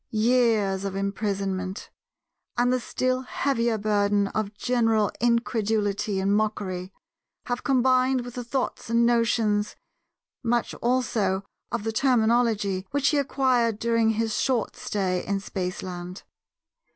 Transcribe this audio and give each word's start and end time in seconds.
Years 0.09 0.83
of 0.83 0.95
imprisonment, 0.95 1.91
and 2.57 2.73
the 2.73 2.79
still 2.79 3.21
heavier 3.21 3.77
burden 3.77 4.29
of 4.29 4.55
general 4.55 5.11
incredulity 5.19 6.19
and 6.19 6.35
mockery, 6.35 6.91
have 7.45 7.63
combined 7.63 8.21
with 8.25 8.33
the 8.33 8.43
thoughts 8.43 8.89
and 8.89 9.05
notions, 9.05 9.75
and 10.43 10.49
much 10.49 10.73
also 10.81 11.43
of 11.71 11.83
the 11.83 11.91
terminology, 11.93 12.87
which 12.89 13.09
he 13.09 13.19
acquired 13.19 13.77
during 13.77 14.13
his 14.17 14.35
short 14.35 14.75
stay 14.75 15.23
in 15.23 15.39
spaceland. 15.39 16.23